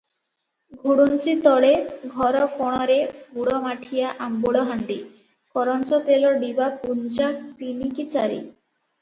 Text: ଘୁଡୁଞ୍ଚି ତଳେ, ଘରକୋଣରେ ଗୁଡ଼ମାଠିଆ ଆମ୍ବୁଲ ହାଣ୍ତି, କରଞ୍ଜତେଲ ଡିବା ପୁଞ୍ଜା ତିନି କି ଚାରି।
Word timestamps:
ଘୁଡୁଞ୍ଚି 0.83 1.33
ତଳେ, 1.43 1.69
ଘରକୋଣରେ 2.13 2.95
ଗୁଡ଼ମାଠିଆ 3.35 4.15
ଆମ୍ବୁଲ 4.29 4.65
ହାଣ୍ତି, 4.71 4.97
କରଞ୍ଜତେଲ 5.59 6.33
ଡିବା 6.47 6.73
ପୁଞ୍ଜା 6.87 7.31
ତିନି 7.63 7.93
କି 8.01 8.09
ଚାରି। 8.17 8.43